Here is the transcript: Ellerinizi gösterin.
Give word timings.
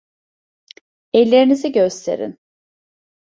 Ellerinizi 1.13 1.71
gösterin. 1.71 2.37